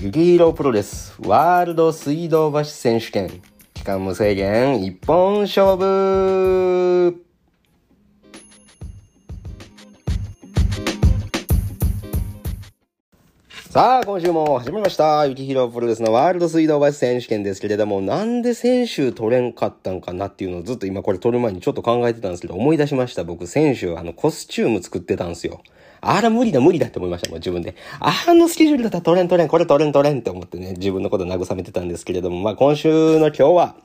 [0.00, 3.42] ゆきひろプロレスワールド水道橋選手権
[3.74, 7.24] 期間無制限一本勝負
[13.70, 15.26] さあ、今週も始まりました。
[15.26, 23.24] ゆきひろプロレスのワールド水道橋選手権ですけれども、なんで先週取れんかったんかなっていうのをずっと今これ取る前にちょっと考えてたんですけど、思い出しました。
[23.24, 25.60] 僕、先週あのコスチューム作ってたんですよ。
[26.00, 27.74] あら、無理だ、無理だって思いました、もう自分で。
[28.00, 33.76] あのスケジュールだったら取れん、取れん、これ取れん、取れんって思ってね、自分のこと慰めてたんですけれども、まあ今週の今日は、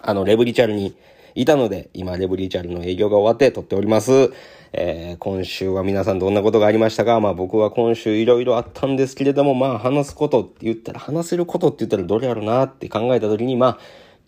[0.00, 0.94] あの、レブリチャルに
[1.34, 4.32] いたので、今、レブリチャルの営業が終わって撮っております。
[4.72, 7.18] えー、今週は皆さんどんなことがありましたか？
[7.18, 13.78] まあ僕は今週いろいろあったんですけれども、まあ話すことって言ったら、話せることって言ったらどれやろうなって考えた時に、まあ、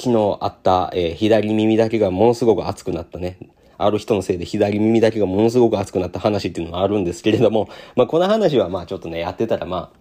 [0.01, 3.39] 昨日あった、えー、左耳だけがものすごく熱くなったね。
[3.79, 9.93] ある人のせいで左耳だけがものすごく熱くなった話っていうのがあるんですけれども、まあこの話はまあちょっとね、やってたらま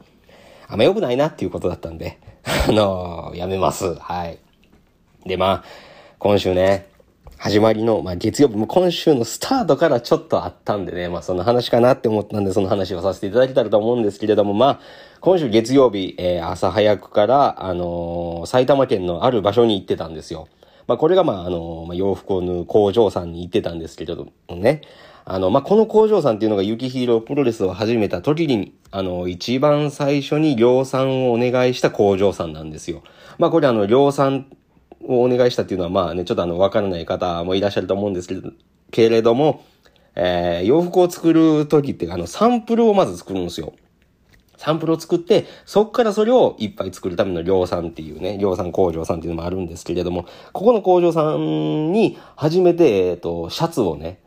[0.67, 2.19] あ、あんま良くないなっていうことだったんで、
[2.67, 3.95] あのー、やめます。
[3.95, 4.39] はい。
[5.25, 5.63] でまあ、
[6.17, 6.87] 今週ね、
[7.37, 14.79] 始まりの、まあ、月曜日、も今週のスタートからちょっとあったんでね、まあ、その話かなって思ったんで、その話をさせていただけたらと思うんですけれども、まあ、
[15.21, 20.49] 今週月曜日、えー、朝早くから、あのー、埼玉県のある場所に行ってたんですよ。
[20.87, 24.81] まあ、これが、まあ、あの、まあ、洋服を縫う工場さんに行ってたんですけれどもね。
[25.25, 33.03] あの、まあ、この工場さんっていうのが、雪ヒーロープロレスを始めた時に、あの、一番最初に量産をお願いした工場さんなんですよ。
[33.37, 34.47] まあ、これあの、量産
[35.03, 38.51] をお願いしたっていうのは、まあね、ちょっとあの、わからない方もいらっしゃると思うんですけど、
[38.91, 39.63] けれども、
[40.15, 43.73] えー、洋服を作る時って、あの、サンプルをまず作るんですよ。
[44.61, 54.19] サンプルを作って、そこからそれをいっぱい作るための量産っていうね、量産工場さんっていうのもあるんですけれども、ここの工場さんに初めて、えっ、と、シャツをね、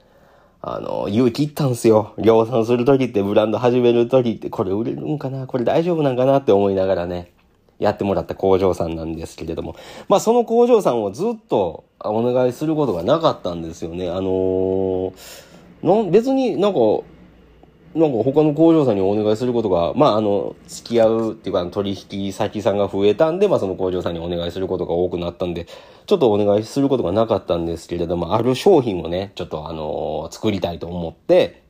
[0.60, 2.14] あの、勇気いったんすよ。
[2.18, 5.46] 量産する時ってブランド始める時って、これ売れるんかな？
[5.46, 7.30] これ大丈夫なんかなって思いながらね。
[7.78, 9.76] やってもらった工場さんなんですけれども、
[10.08, 14.08] まあその工場さんをずっとお願いすることがなかったんですよね。
[14.10, 16.78] あのー、別になんか、
[17.94, 25.66] なんか他の工場さんにお願いすることが、まああの、付き合うっていうか取引先さんが増えたんで、まあその工場さんにお願いすることが多くなったんで、
[26.06, 31.62] ちょっとお願いすることがなかったんですけれども、ある商品をね、ちょっとあのー、作りたいと思って、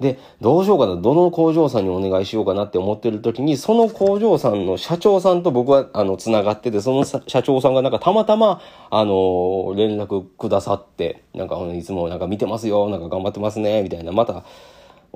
[0.00, 14.44] で、どうしようかな、どの工場さんにお願いしようかなって思ってる時に、その工場さんの社長さんと僕は、あの、つながってて、その社長さんがなんかたまたま、あの、連絡くださって、なんか、いつもなんか見てますよ、なんか頑張ってますね、みたいな、また、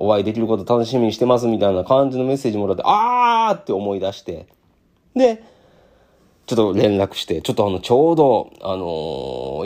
[0.01, 4.47] お会いできること楽しみにしてます、みたいな感じのメッセージもらって、あーって思い出して、
[5.13, 5.43] で、
[6.47, 8.85] ちょっと連絡して、ちょっとあの、ちょうど、あの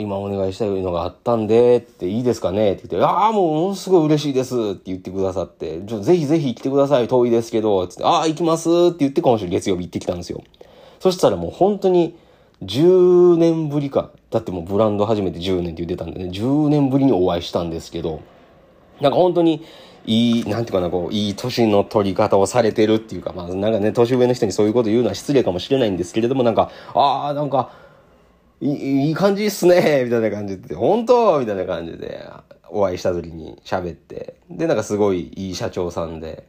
[0.00, 10.42] 今お願いしたいのがあったんで、っていいですかねって言って、ああ、もうものすごい嬉しいですって言ってくださって、ちょぜひぜひ来てください、遠いですけど、つって、ああ、行きますって言って今週月曜日行ってきたんですよ。
[10.98, 12.16] そしたらもう本当に、
[12.62, 14.10] 10年ぶりか。
[14.30, 18.20] だってもうブランド初めて10年って言ってたんでね、10年ぶりにお会いしたんですけど、
[19.00, 19.64] なんか本当に、
[20.06, 27.72] いい、なんていうかな、こう、いい年の取り方をされてるっていうか、まあ、なんかね、年上の人にそういうこと言うのは失礼かもしれないんですけれども、なんか、ああ、なんか、
[28.60, 31.40] いいいい感じっすね、みたいな感じで、本当？
[31.40, 32.26] みたいな感じで、
[32.70, 36.46] お会いした時に喋って、で、なんかすごいいい社長さんで、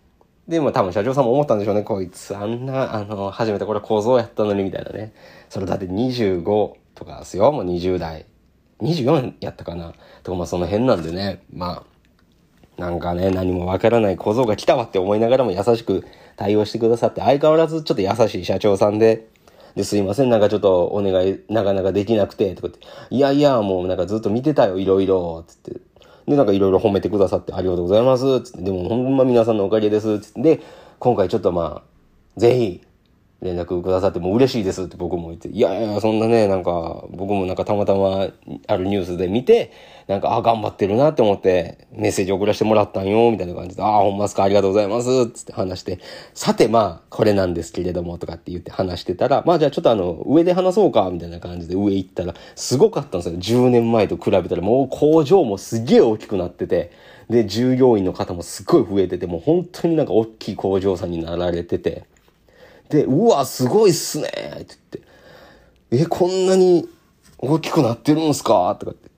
[0.48, 5.14] で、も多分社長さんも思ったんでしょうね、こいつ、あんな、あの、初めてこれ構造やったのに、みたいなね。
[5.50, 8.26] それだって25とかですよ、もう20代。
[8.82, 9.94] 24やったかな。
[10.24, 11.95] とか、まあその辺なんでね、まあ、
[12.78, 16.06] なんかね、何もわからない小僧が来たわって思いながらも優しく
[16.36, 19.28] 対応してくださって、相変わらずちょっと優しい社長さんで、
[19.76, 25.82] で、すいません、なんかちょっとお願い、なかなかできなくて、とかって、いやいや、もうなんかずっと見てたよ、いろいろ、つって。
[26.28, 28.62] で、なんかいろいろ褒めてくださってありがとうございます、つって。
[28.64, 30.42] でもほんま皆さんのおかげです、つって。
[30.58, 30.62] で、
[31.00, 32.82] 今回ちょっとまあ、ぜひ、
[33.42, 38.28] 連絡くださってもう嬉しいですって僕も言って、いやいや、そんなね、なんか、僕もなんかたまたま
[38.68, 39.72] あるニュースで見て、
[40.08, 46.00] なんか、あ、頑張ってるなって思って、メッセージ送らせてもらったんよ、みたいな感じで、あ、ほんますか、ありがとうございます、つって話して、
[46.34, 53.38] さてまあ、これなんですけれども、とかって言って話してたら、まあじゃあちょっとあの、上で話そうか、みたいな感じで上行ったら、すごかったんですよ。
[53.40, 56.92] 10年前と比べたら、もう工場もすげえ大きくなってて、
[57.30, 62.06] で、従業員の方もすっごい増えてて、もう本当になんか大きい工場さんになられてて、
[62.90, 64.28] で、うわ、すごいっすね。
[64.28, 64.76] って
[65.92, 66.88] 言って、え、こんなに
[67.38, 68.76] 大きくなってるんすか？
[68.80, 69.10] とかって、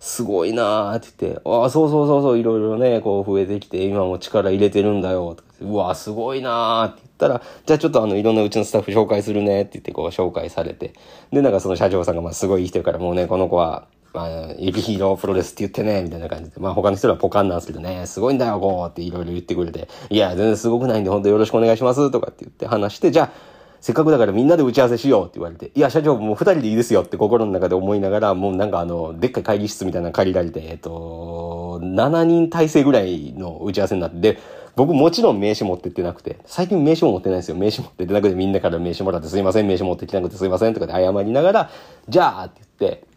[0.00, 10.94] すごいなーって言って、ああ、そうそうそうそう、いろいろね、こう増えてきて、今も力入れてるんだよ、とかうわ、すごいなーって言ったら、じゃあちょっとあの、いろんなうちのスタッフ紹介するねって言って、こう紹介されて、
[11.32, 16.60] で、なんかその社長さんが、まあすごいいい人から、もうね、この子は、まあ、ユキヒーロープロレスって言ってね、みたいな感じで。
[16.60, 34.38] まあ他の人はポカンなんですけどね、すごいんだよ、こうっていろいろ言ってくれて、いや、全然すごくないんで、本当よろしくお願いします、とかって言って話して、じゃあ、せっかくだからみんなで打ち合わせしようって言われて、いや、社長もう二人でいいですよって心の中で思いながら、もうなんかあの、でっかい会議室みたいなの借りられて、えっと、7人体制ぐらいの打ち合わせになって、
[34.76, 37.56] 僕もちろん名刺持ってってなくて、最近名刺も持ってないですよ。
[37.56, 41.70] 名刺持ってってなくてみんなから名刺もらってすいません、名刺持ってきなくてすいませんとかで謝りながら、
[42.08, 43.11] じゃあって言って、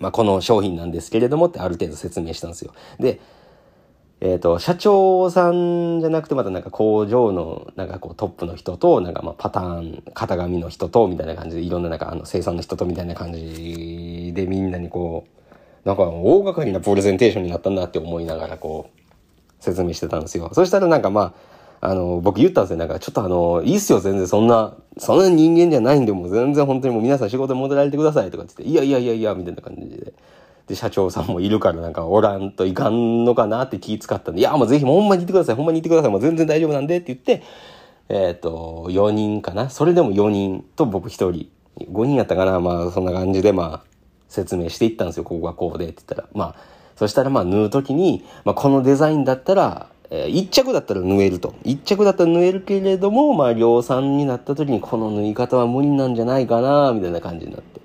[0.00, 2.72] まあ、この商品なんですけれどもってある程度説明したんですよ。
[2.98, 3.20] で、
[4.22, 19.00] えっ、ー、と、社長さんじゃなくてまたなんか工場のなんかこうトップの人と、なんかまあパターン、型紙の人とみたいな感じでいろんななんかあの生産の人とみたいな感じでみんなにこう、なんか大掛かりなプレゼンテーションになったなって思いながらこう
[19.62, 20.50] 説明してたんですよ。
[20.52, 21.34] そしたらなんかまあ、
[21.82, 22.76] あの、僕言ったんですよ。
[22.76, 30.12] なんかちょっとあの、いいっすよ全然そんな、そんな人間じゃないんでもう全然本当にもう皆さん仕事戻られてくださいとかって言って、いやいやいやいや、みたいな感じで。
[30.66, 37.42] で、社長さんもいるからなんかおらんといかんのかなって気使ったんで、いや、もうぜひほんまに行ってください、ほんまに行ってください、もう全然大丈夫なんでって言って、
[38.08, 39.70] えっ、ー、と、4人かな？
[39.70, 41.48] それでも4人と僕1人。
[41.78, 42.60] 5人やったかな？
[42.60, 43.90] まあそんな感じでまあ
[44.28, 45.24] 説明していったんですよ。
[45.24, 46.28] ここがこうでって言ったら。
[46.34, 46.62] まあ、
[46.96, 51.54] そしたらまあ縫う時に、まあこのデザインだったら、えー、一着だったら縫えると。
[51.64, 57.80] 一着だったら縫えるけれども、まあ量産になった時にこの縫い方は無理なんじゃないかなみたいな感じになって。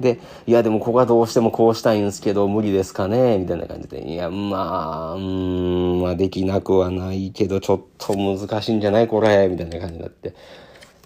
[0.00, 4.06] で、いやでもここはどうしてもこうしたいんですけど無理ですかねみたいな感じで。
[4.06, 9.08] いや、まあ、うん、まあできなくはないけどちょっと難しいんじゃない？
[9.08, 10.34] これみたいな感じになって。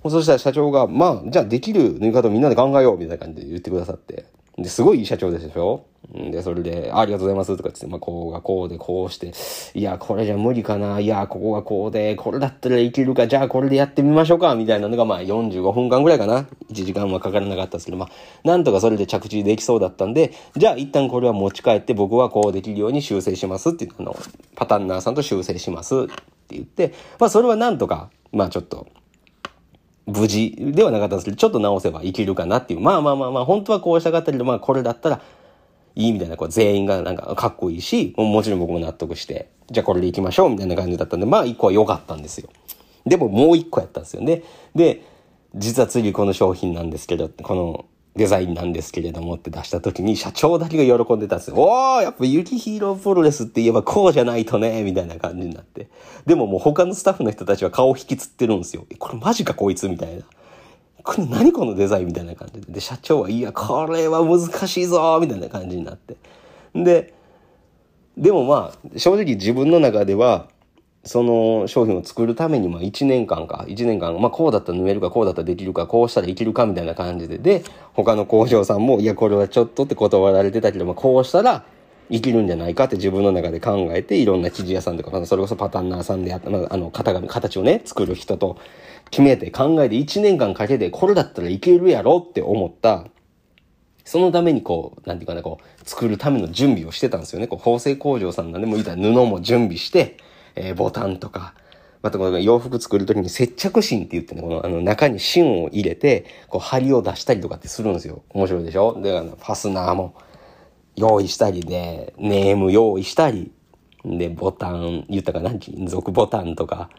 [0.09, 4.25] そしたら社長が、まあ、じゃあできる縫い方をみんなで考えようみたいな感じで言ってくださって。
[4.57, 5.85] で、すごいいい社長でしょ？
[6.13, 9.33] で、それで、ありがとうございますとか言って、まあ、こうがこうで、こうして、
[9.79, 16.47] いや、これじゃ無理かな、いや、ここがこうで、これだったらいけるか、じゃあこれでやってみましょうか、みたいなのが、まあ、45分間ぐらいかな。
[16.71, 18.09] 1時間はかからなかったですけど、まあ、
[18.45, 24.17] なんとかそれで着地できそうだったんで、じゃあ一旦これは持ち帰って僕はこうできるように修正しますっていうあの、
[24.57, 28.89] パタンナーさんと修正しますって言って、まあ、それはなんとか、まあ、ちょっと、
[30.07, 32.81] 無事ではなかったんですけど、ちょっと直せばいけるかなっていう。
[32.81, 35.21] まあまあまあまあ、本当はこうしたかったけど、まあこれだったら
[35.97, 42.49] いいみたいな、こう全員がなんかかっこいいし、もちろん僕も納得して、じゃあこれで行きましょうみたいな感じだったんで、まあ一個は良かったんですよ。
[43.07, 44.43] でももう一個やったんですよね。
[44.75, 45.03] で、
[45.55, 47.85] 実は次この商品なんですけど、この
[48.17, 51.57] デザインなんですけれどもって出した時に社長だけが喜んでたんですよ。
[51.57, 55.89] おーやっぱユキヒーロープロレスって言えばこうじゃないとね、みたいな感じになって。
[56.27, 58.85] でももう他のスタッフの人たちは顔引きつってるんですよ。
[58.99, 59.89] これマジかこいつ？
[59.89, 60.23] みたいな。
[61.03, 62.73] これ何このデザインみたいな感じで。
[62.73, 66.17] で、社長は、いや、これは難しいぞみたいな感じになって。
[66.75, 67.15] で、
[68.17, 70.49] でもまあ、正直自分の中では、
[71.03, 77.65] その商品を作るためにまあ1年間か、1年間、まあこうだったら縫えるか、こうだったらできるか、こうしたらいけるかみたいな感じで、で、
[77.95, 81.65] 他の工場さんも、いや、これはちょっとって断られてたけど、まあこうしたら
[82.11, 88.59] いけるんじゃないかって自分の中で考えて、いろんな生地屋さんとか、それこそパタンナーさんでやった、まあ、あの、型紙、形をね、作る人と
[89.11, 93.07] 決めて考えて1年間かけて、これだったらいけるやろって思った、
[94.05, 97.47] そのためにこう、なんていうかな、こう、作るための準備をしてたんですよね。
[97.47, 100.17] こう、縫製工場さんなんでもいいた布も準備して、
[100.57, 101.55] えー、ボタンとか、
[102.03, 108.23] またこの洋服作るときに接着芯って言ってね、このあの中に芯を入れて、こう針を出したりとかってするんですよ。
[108.31, 108.99] 面白いでしょ？
[109.03, 110.15] で、あの、ファスナーも
[111.01, 113.51] 用意したりで、ネーム用意したり、
[114.05, 116.91] で、ボタン、言ったかな、金属ボタンとか、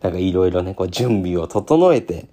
[0.00, 2.26] なんかいろいろね、こう準備を整えて、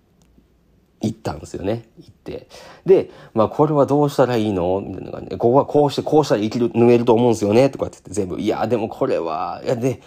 [1.02, 1.84] 行ったんですよね。
[2.00, 2.48] 行って。
[2.86, 4.82] で、まあこれはどうしたらいいの？
[4.82, 7.70] みたいな感じで、ここはこうしてこうしたら生きる、縫えると思うんですよね？
[7.70, 10.02] とかって言って全部、いや、でもこれは、いや、で、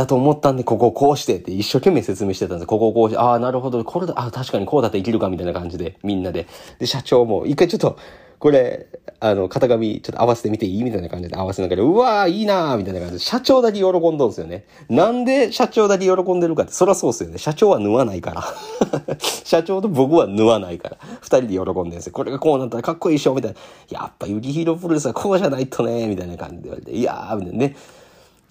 [0.00, 6.46] だと思ったんで、ここをこうしてって一生懸命説明してたんですここをこうして、ああ、なるほど、これだ、ああ確かにこうだって生きるかみたいな感じで、みんなで。
[6.78, 7.98] で、社長も、一回ちょっと、
[8.38, 8.86] これ、
[9.20, 14.64] あの、型紙ちょっと合わせてみていいみたいな感じで合わせながら、うわーいいなーみたいな感じで、社長だけ喜んどんですよね。
[14.88, 17.36] なんで社長だけ喜んでるかって、そりゃそうですよね。
[17.36, 18.42] 社長は縫わないから。
[19.20, 20.96] 社長と僕は縫わないから。
[21.20, 22.14] 二人で喜んでるんですよ。
[22.14, 23.58] これがこうなったらかっこいいでしょみたいな。
[23.90, 27.76] やっぱユキヒロプロレスはこうじゃないとねみたいな感じで言われて、いやーみたいなね。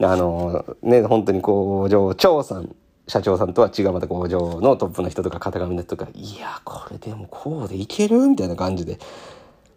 [0.02, 2.76] あの、ね、本当に工場長さん、
[3.08, 9.00] 社長さんとは違うまた工場のトップの人とか型紙の人とか、いや、これでもこうでいけるみたいな感じで、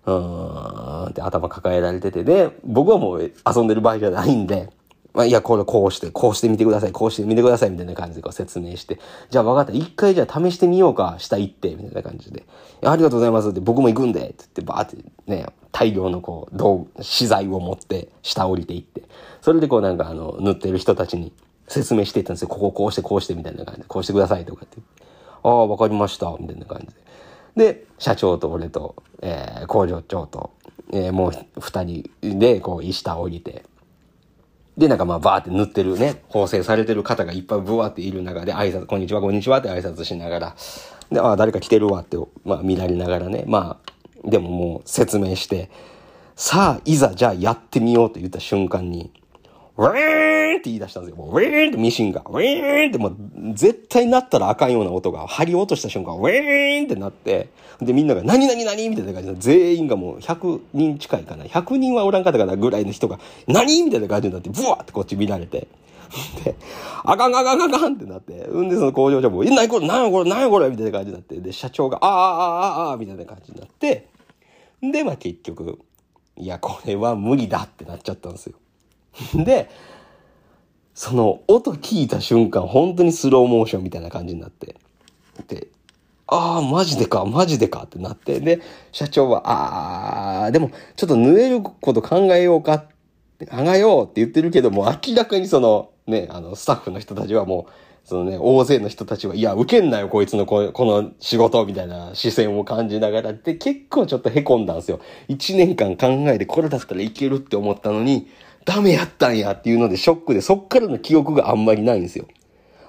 [0.07, 1.05] うん。
[1.07, 4.71] って頭抱えられてて、で、僕はもう遊んでる場合じゃないんで、
[5.15, 8.99] まあ、いや、これこうして、こうしてみてください、こうしてみてください、みたいな感じでこう説明して、
[9.31, 12.45] じゃあ分かった、一回じゃあ試してみようか、下行って、みたいな感じで、
[12.83, 19.03] ありがとうございますって、僕も行くんで、って言って、バーってね、大量のこう、道資材を持って下降りていって、
[19.43, 21.33] それでこうなんかあの、塗ってる人たちに
[21.67, 22.49] 説明していったんですよ。
[22.49, 24.79] こここうしてこうしてみたいな感じで、こうしてくださいとかって、
[25.43, 26.95] ああ、わかりました、みたいな感じ
[27.57, 27.73] で。
[27.75, 30.53] で、社長と俺と、えー、工場長と、
[30.93, 33.65] えー、もう二人で、こう、下降りて、
[34.79, 40.57] で、なんかまあ、バーって塗ってるね、構成されてる方がいっぱいブワーっている中で挨拶、こんにちは、こんにちはって挨拶しながら、
[41.11, 45.69] で、ああ、誰か来てるわって、まあ見られながらね、まあ、でももう説明して、
[46.37, 49.11] さあ、いざじゃあやってみようと言った瞬間に、
[49.77, 51.25] ウィーンって言い出したんですよ。
[51.25, 53.17] ウィーンってミシンが、ウィーンってもう
[53.55, 57.49] 絶対なったらあかんような音が、張り落とした瞬間、ウィーンってなって、
[57.81, 61.45] で、みんなが、何何何みたいな感じで、全員がもう100人近いかな。
[61.45, 65.69] 100人はおらんかったかなぐらいの人が、何みたいな感じになって、ブワーってこっち見られて。
[66.45, 66.55] で、
[67.05, 74.09] あかんあかんあかんってなって、うんでその工場長も、え、なにこれ、なにこれ、なにこれみたいな感じになって、で、社長が、ああ、ああ、ああ、みたいな感じになって、
[74.83, 75.79] で、まあ結局、
[76.37, 78.57] いや、これは無理だってなっちゃったんですよ。
[79.45, 79.69] で、
[80.95, 84.77] その音聞いた瞬間、本当にスローモーションみたいな感じになって。
[85.49, 85.69] で、
[86.27, 88.41] ああ、マジでか、マジでかってなって。
[88.41, 92.87] で、社長は、ああ、でも、ちょっと縫えること考えようか、
[93.51, 97.73] 考えようって言ってるけども、明らかにその、ね、あの、スタッフの人たちはもう、
[98.05, 105.01] そのね、大勢の人たちは、いや、受けんなよ、こいつのここの仕事、みたいな視線を感じながら、で、結構ちょっと凹んだんですよ。
[105.29, 108.29] 一年間考えて、これだったらいけるって思ったのに、
[108.65, 112.27] ダメやったんやっていうのでショックで、そっからの記憶があんまりないんですよ。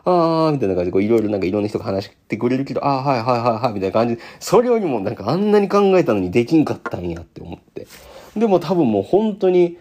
[0.06, 7.88] あー、みたいな感じで、こう、いろいろなんかいろんな人が話してくれるけど、あー、はいはいはいはい、みたいな感じで、それよりもなんかあんなに考えたのにできんかったんやって思って。
[8.36, 9.78] でも多分もう本当に、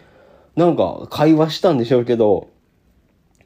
[0.54, 2.50] なんか会話したんでしょうけど、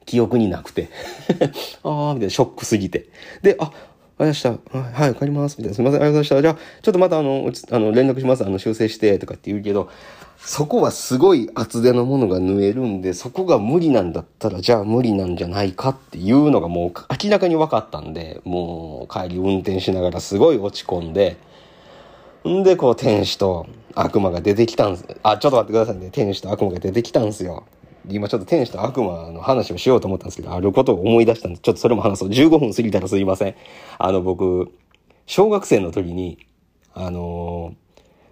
[0.05, 0.89] 記憶になくて
[1.83, 3.07] あー、みたいな、ショックすぎて。
[3.41, 3.71] で、あ、
[4.19, 4.51] ありました。
[4.51, 5.57] はい、帰ります。
[5.57, 5.75] みたいな。
[5.75, 6.41] すみません、ありがとうございました。
[6.41, 8.45] じゃあ、ちょっとまたあの、あの、連絡します。
[8.45, 9.89] あの、修正して、とかって言うけど、
[10.37, 21.37] そこはすごい厚手のものが縫えるんで、そこが無理なんだったら、じゃあ無理なんじゃないかっていうのがもう明らかに分かったんで、もう帰り運転しながらすごい落ち込んで、
[22.47, 25.05] んで、こう天使と悪魔が出てきたんす。
[25.23, 26.09] あ、ちょっと待ってくださいね。
[26.11, 27.65] 天使と悪魔が出てきたんすよ。
[28.07, 32.29] 今ちょっと天使と悪魔の話をしようと思ったんですけど、あることを思い出したんで、ちょっとそれも話そう。
[32.29, 33.55] 15分過ぎたらすいません。
[33.97, 34.71] あの、僕、
[35.25, 36.47] 小学生の時に、
[36.93, 37.86] あのー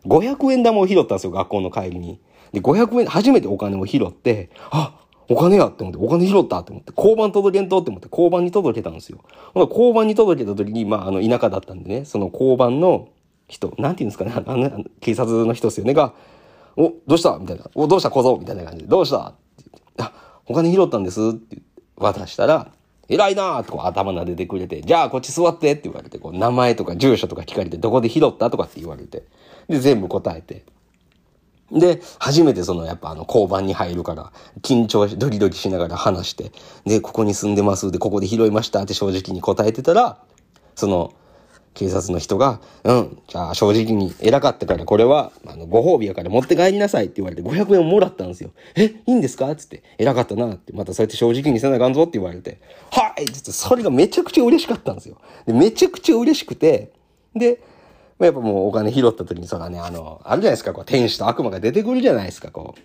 [0.06, 2.20] 500円玉を拾ったんですよ、学校の帰りに。
[2.54, 9.20] で、500円、初めてお金を拾って、あお金やって思って、お金拾ったって思って、交番届けんとって思って、交番に届けたんですよ。
[9.56, 13.10] 交番に届けた時に、まあ、あの、田舎だったんでね、その交番の
[13.48, 16.14] 人、なんて言うんですかね、あの、警察の人ですよね、が、
[16.78, 17.38] お、どうした？
[17.40, 17.70] みたいな。
[17.74, 18.12] お、どうした？
[18.12, 18.38] 小僧？
[18.38, 19.18] みたいな感じで、どうした？
[19.20, 21.58] って言って、あ、お金拾ったんですって
[21.96, 22.70] 渡したら、
[23.08, 28.50] 偉いなーって頭撫でてくれて、じゃあこっち座ってって言われて、こう名前とか住所とか聞かれて、どこで拾った？
[28.50, 29.24] とかって言われて、
[29.68, 30.64] で、全部答えて。
[31.72, 34.32] で、初めてその、やっぱあの、交番に入るから、
[34.62, 36.52] 緊張し、ドキドキしながら話して、
[36.86, 40.20] で、ここに住んでますで、ここで拾いましたって正直に答えてたら、
[40.76, 41.14] その、
[41.74, 48.52] 警察の人が、うん、じゃあ正直に偉かったからこれは、あの、ご褒美やから持って帰りなさいって言われて500円をもらったんですよ。
[48.76, 49.54] え、いいんですか？
[49.58, 55.18] つって、偉かったなって、またそうやって正直にせなあかんぞって言われて、はいつって、それがめちゃくちゃ嬉しかったんですよ。
[55.46, 56.94] で、めちゃくちゃ嬉しくて、
[57.36, 57.60] で、
[58.20, 62.82] やっぱもうお金拾った時に、そらね、あの、あるじゃないですか、こう、天使と悪魔が出てくるじゃないですか、こう。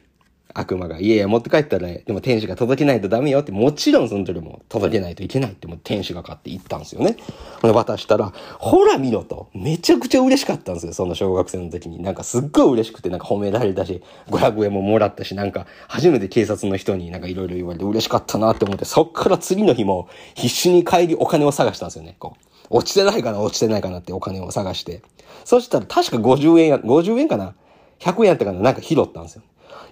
[0.54, 7.16] 悪魔が、いやいや、持って帰ったら、でも天使が届けないとダメよって、もちろんその時も届けないといけないってもう天使が買って言ったんですよね。
[7.62, 9.48] 渡したら、ほら見ろと。
[9.54, 12.02] めちゃくちゃ嬉しかったんですよ、その小学生の時に。
[12.02, 22.49] なんかすっごい嬉しくて、なんか褒められたし、500円ももらったし、なんか初めて警察の人になんかいろいろ言われて嬉しかったなって思って、そっから次の日も必死に帰りお金を探したんですよね、こう。
[22.70, 25.02] 落ちてないかな、落ちてないかなってお金を探して。
[25.44, 27.54] そしたら確か50円や、50円かな
[27.98, 28.60] ?100 円やったかな。
[28.60, 29.42] なんか拾ったんですよ。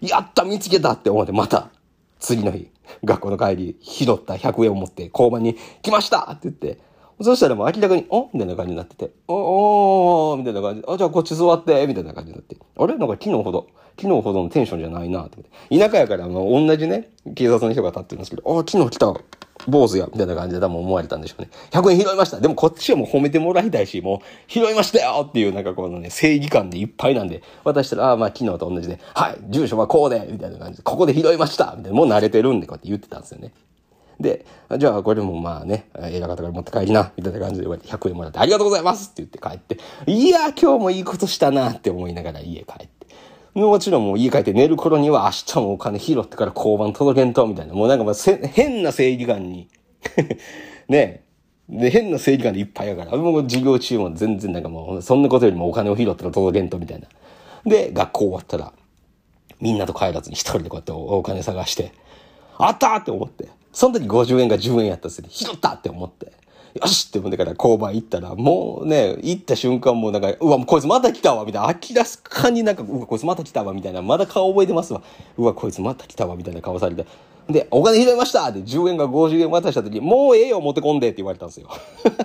[0.00, 1.70] やった見つけたって思ってまた、
[2.20, 2.70] 次の日、
[3.04, 6.78] 学校の帰り、拾った100円を持って交番に来ましたって言って、
[7.20, 10.82] そしたらもう明らかに、おみたいな感じになってて、おおみたいな感じ。
[10.82, 12.96] で、あ、じゃあこっち座ってみたいな感じになって、あれ？
[12.96, 13.66] なんか昨日ほど、
[14.00, 15.38] 昨日ほどのテンションじゃないなって
[15.76, 19.12] 田舎やから、まあ、同じね、警察の人が立ってるんですけど、あ、昨日来た。
[19.66, 21.50] 坊主や、みたいな感じで多分思われたんでしょうね。
[21.70, 22.40] 100円拾いました。
[22.40, 33.52] でもこっちはもう褒めてもらいたいし、もう拾いましたよっていうなんかこのね、正義感でいっぱいなんで、渡したら、ああ、まあ昨日と同じで、はい、住所はこうで、みたいな感じで、ここで拾いましたみたいな、もう慣れてるんで、こうやって言ってたんですよね。
[34.20, 34.44] で、
[34.78, 39.78] じゃあこれもまあね、映画方から持って帰りな、みたいな感じで言われて100円もらって、ありがとうございますって言って帰って、
[40.10, 42.97] いや、今日もいいことしたなって思いながら家帰って。
[43.66, 47.74] もちろんもう家帰って寝る頃には明日もお金拾ってから交番届けんと、みたいな。
[47.74, 49.68] もうなんかまあ変な正義感に
[50.88, 51.24] ね
[51.68, 57.06] で、変な正義感でいっぱいやから、もう授業中も全然なんかもう、そんなことよりもお金を拾ったら届けんと、みたいな。
[57.66, 58.72] で、学校終わったら、
[59.60, 61.92] みんなと帰らずに一人でこうやってお金探して、
[62.56, 63.48] あったって思って。
[63.72, 65.28] その時50円が10円やったっすね。
[65.30, 66.32] 拾ったって思って。
[66.80, 71.68] よしって思ってから交番行ったら、もうね、行った瞬間もうなんか、うわ、こいつまた来たわ、みたいな。
[71.68, 74.02] 明らかになんか、うわ、こいつまた来たわ、みたいな。
[74.02, 75.02] まだ顔覚えてますわ。
[75.36, 77.06] うわ、こいつまた来たわ、みたいな顔されて。
[77.48, 81.68] で、お金拾いましたって10円が50円渡した時、もうええよ、持ってこんでって言われたんですよ。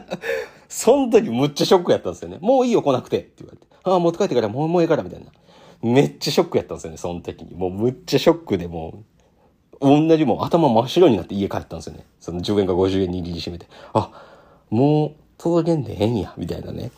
[0.67, 2.39] その時むっちゃショックやったんですよね。
[2.41, 3.65] もういいよ来なくてって言われて。
[3.83, 5.27] ああ、持って帰ってからもうもうええからみたいな。
[5.81, 7.55] めっちゃショックやったんですよね、その時に。
[7.55, 9.03] もうむっちゃショックでも
[9.81, 12.05] う、同じもう頭真っ白になって家帰ったんですよね。
[12.19, 13.67] その10円か50円握りしめて。
[13.93, 14.11] あ、
[14.73, 16.89] もう届けんでええんや、みたいなね。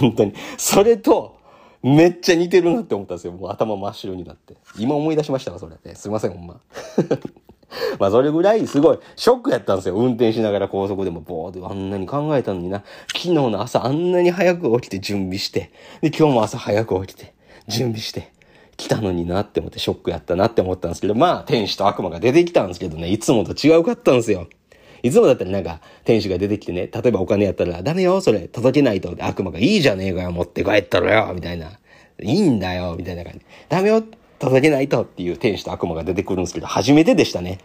[0.00, 0.32] 本当に。
[0.56, 1.36] それと、
[1.82, 3.34] めっちゃ似てるなって思ったんですよ。
[3.34, 4.56] もう頭真っ白になって。
[4.78, 5.76] 今思い出しましたわ、それ。
[5.84, 6.60] ね、すいません、ほんま。
[8.00, 9.94] まあそれぐらいすごいショックやったんですよ。
[9.94, 12.82] 運転しながら高速でもボーってあんなに考えたのにな。
[13.08, 15.70] 昨日の朝あんなに早く起きて準備して。
[16.00, 17.34] で、今日も朝早く起きて
[17.68, 18.32] 準備して。
[18.78, 24.46] 来たのになって思ってショックやったなって思ったんですけど、まあ天使と悪魔が出てきたんですけどね、いつもと違うかったんですよ。
[25.02, 29.14] いつもだったらなんか、天使が出てきてね、例えばお金やったら、ダメよ、それ、届けないと。
[29.20, 31.78] 悪魔がいいじゃねえかよ、持って帰ったろよ、みたいな。
[32.20, 33.40] いいんだよ、みたいな感じ。
[33.68, 34.02] ダメよ、
[34.38, 37.58] 届けないとっていう天使と悪魔が出てくるんですけど、初めてでしたね。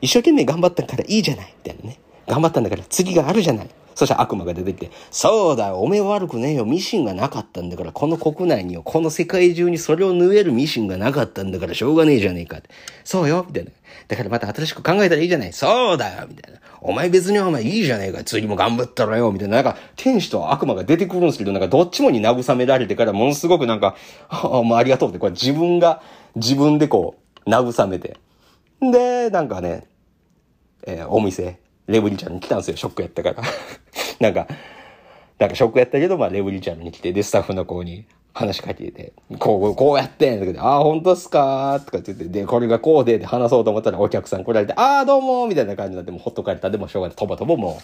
[0.00, 1.98] 一生懸命頑張ったからいいじゃない、みたいなね。
[2.26, 3.70] 頑張ったんだから次があるじゃない。
[3.94, 12.70] そしたら悪魔が出てきて、そうだよ、おめえ悪くねえよ、ミシンがなかったんだから、この国内によ、この世界中にそれを縫えるミシンがなかったんだから、しょうがねえじゃねえかって。
[13.04, 13.70] そうよ、みたいな。
[14.08, 15.52] だからまた新しく考えたらいいじゃない。
[15.52, 16.60] そうだよ、みたいな。
[16.82, 19.56] お前別にお前いいじゃねえか、次も頑張ったらよ、みたいな。
[19.56, 23.96] なんか、天使と悪魔が出てくるんですけど、なんかどっちもに慰められてから、ものすごくなんか、
[24.28, 26.02] ああ、もうありがとうって、これ自分が、
[26.36, 27.16] 自分でこ
[27.46, 28.16] う、慰めて。
[28.80, 29.84] で、なんかね、
[30.86, 31.58] えー、お店、
[31.90, 33.42] レブリちゃんに来たんですよ、ショックやったから。
[34.20, 34.46] なんか、
[35.38, 47.16] なんかショックやったけど、まあ、レブリちゃんに来て、で、スタッフの子に話しかけて、こう、こうやってん、ああ、本当っすかとかって言って、で、これがこうで、で、話そうと思ったらお客さん来られて、ああ、どうもみたいな感じになって、もうほっとかれたでもしょうがない。
[47.16, 47.82] とぼとぼもう、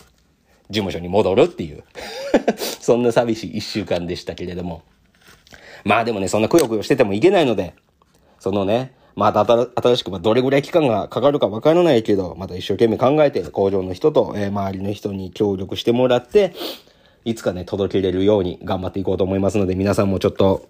[0.69, 1.85] 事務所に戻るっていう
[2.59, 4.83] そんな寂しい一週間でしたけれども。
[5.85, 7.75] まあでもね、そんなくよくよしててもいけないので、
[8.41, 16.53] そのね、また新しく、ま、どれぐらい期間がかかるかわからないけど、また一生懸命考えて、工場の人と、え、周りの人に協力してもらって、
[17.25, 20.69] いつかね、届けれるように頑張っていこうと思いますので、皆さんもちょっと、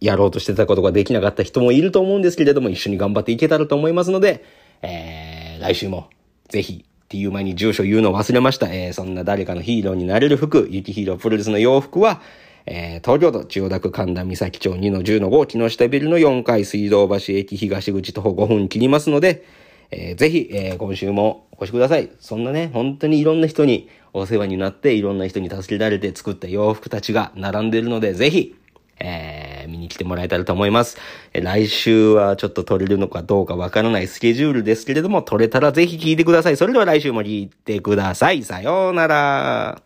[0.00, 4.44] やろうとしてたことができなかった人もいると思うんですけれども、一緒に頑張っていけたらと思いますので、
[4.82, 6.10] えー、来週も、
[6.48, 8.66] ぜひ、っていう前に住所言うの忘れました。
[8.74, 12.20] えー、そんな誰かのヒーローになれる服、雪ヒーロープロレスの洋服は、
[12.66, 19.44] えー、東京都千代田区神田三崎町2の10の5木下ビルの4階水道橋駅東口徒歩5分切りますので、
[19.90, 22.10] えー、ぜひ、えー、今週もお越しください。
[22.20, 28.56] そんなね、本当にいろんな人にお世話になって、いろんな人に助けられて作った洋服たちが並んでるので、ぜひ、
[28.98, 30.98] えー、見に来てもらえたらと思います。
[31.32, 36.56] え、来週はちょっと撮れるのかどうかわからないスケジュールですけれども、撮れたらぜひ聞いてください。
[36.56, 38.42] それでは来週も聞いてください。
[38.42, 39.82] さようなら。